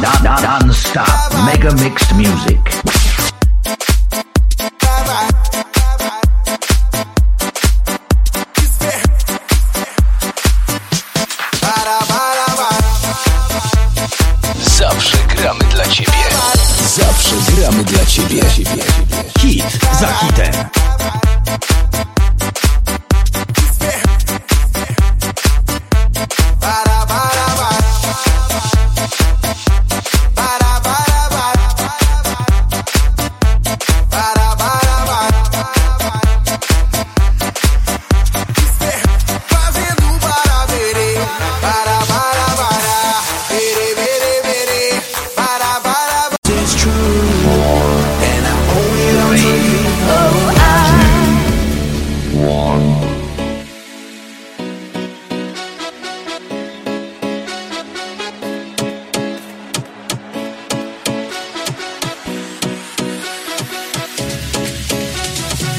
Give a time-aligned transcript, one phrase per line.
[0.00, 1.06] Non-stop
[1.46, 2.60] mega mixed music.
[14.78, 16.12] Zawsze gramy dla ciebie.
[16.96, 18.42] Zawsze gramy dla ciebie.
[19.38, 19.64] Hit
[20.00, 20.52] za hitem.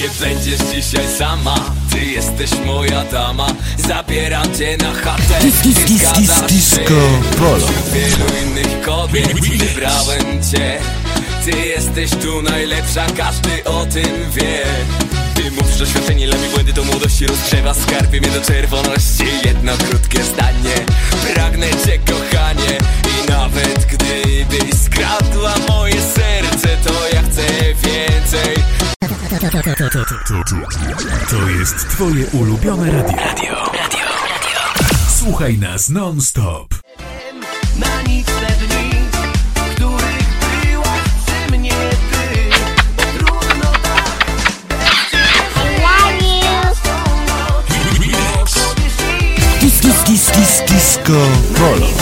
[0.00, 1.54] Nie będziesz dzisiaj sama.
[1.92, 3.46] Ty jesteś moja dama.
[3.88, 5.40] Zabieram cię na chatę.
[5.42, 6.94] Dis, dis, Ty dis, dis, zgadzasz disco
[7.38, 7.66] polo.
[7.92, 10.78] Wielu innych kobiet Wybrałem cię.
[11.44, 14.64] Ty jesteś tu najlepsza Każdy o tym wie.
[15.34, 19.24] Ty mówisz doświadczenie Dla mnie błędy to młodości rozgrzewa Skarbie mnie do czerwoności.
[19.44, 20.74] Jedno krótkie zdanie.
[21.34, 22.29] Pragnę cię kochanie
[29.80, 33.16] To jest twoje ulubione radio.
[33.16, 34.84] Radio, radio, radio.
[35.08, 36.74] Słuchaj nas non-stop.
[37.76, 38.90] na nic te dni,
[39.54, 40.28] w których
[40.62, 41.70] byłaś przy mnie
[42.10, 42.50] ty.
[43.18, 44.18] Trudno tak,
[49.60, 51.12] Dis, dis, dis, dis, disco
[51.58, 51.99] polo.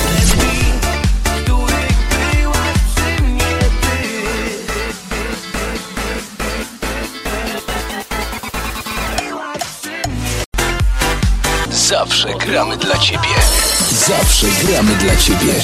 [11.88, 13.34] Zawsze gramy dla ciebie.
[13.90, 15.54] Zawsze gramy dla ciebie.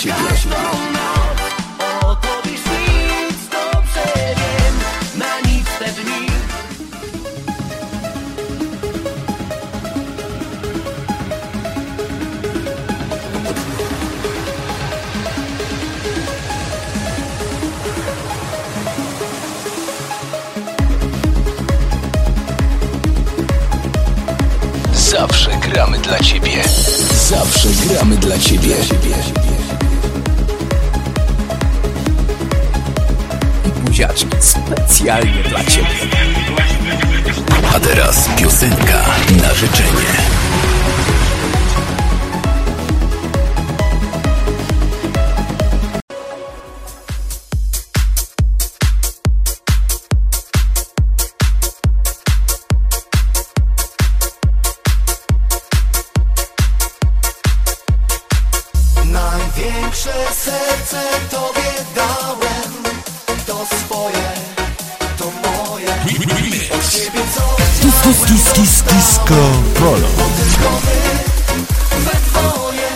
[26.09, 26.63] Dla ciebie.
[27.29, 28.75] Zawsze gramy dla ciebie.
[33.85, 35.89] Buziaczki specjalnie dla ciebie.
[37.77, 39.05] A teraz piosenka
[39.43, 40.35] na życzenie.
[60.05, 61.01] Największe serce
[61.31, 62.73] tobie dałem,
[63.47, 64.33] to swoje,
[65.19, 65.87] to moje.
[66.75, 69.35] Od ciebie co Dis, dis, dis, dis, disco
[69.79, 70.09] polo.
[70.37, 72.89] tylko my, we dwoje.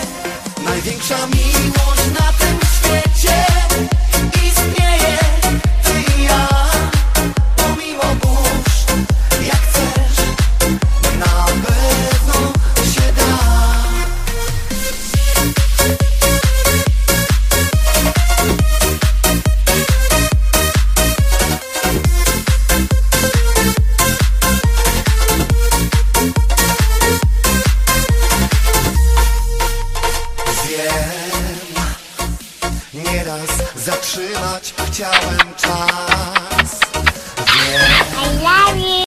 [0.65, 3.58] Największa miłość na tym świecie
[34.27, 36.38] zatrzymać chciałem czas.